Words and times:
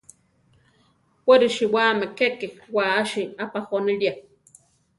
We 1.27 1.33
risiwáme 1.43 2.07
keke 2.19 2.47
wási 2.75 3.21
apajónilia. 3.43 4.13